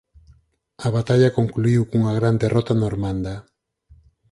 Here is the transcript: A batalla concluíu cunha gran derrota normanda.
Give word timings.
A 0.85 0.87
batalla 0.97 1.35
concluíu 1.39 1.81
cunha 1.89 2.13
gran 2.19 2.35
derrota 2.43 2.73
normanda. 2.83 3.33